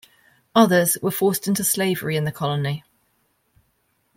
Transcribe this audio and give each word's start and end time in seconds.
Others 0.55 0.97
were 1.03 1.11
forced 1.11 1.47
into 1.47 1.63
slavery 1.63 2.17
in 2.17 2.23
the 2.23 2.31
colony. 2.31 2.83